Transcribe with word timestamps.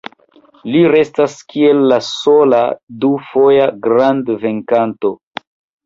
Li 0.75 0.79
restas 0.95 1.35
kiel 1.51 1.83
la 1.93 2.01
sola 2.09 2.63
du-foja 3.07 3.71
grand-venkanto. 3.87 5.19